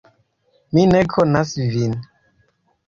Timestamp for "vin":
1.77-1.97